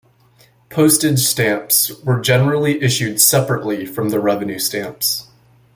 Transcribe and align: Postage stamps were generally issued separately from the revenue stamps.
Postage 0.71 1.19
stamps 1.19 1.91
were 2.01 2.19
generally 2.19 2.81
issued 2.81 3.21
separately 3.21 3.85
from 3.85 4.09
the 4.09 4.19
revenue 4.19 4.57
stamps. 4.57 5.27